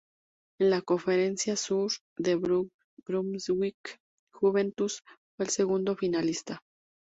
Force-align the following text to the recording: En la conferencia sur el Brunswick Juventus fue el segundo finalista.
En 0.59 0.71
la 0.71 0.81
conferencia 0.81 1.55
sur 1.55 1.91
el 2.25 2.39
Brunswick 3.05 3.99
Juventus 4.33 5.03
fue 5.37 5.45
el 5.45 5.51
segundo 5.51 5.95
finalista. 5.95 6.59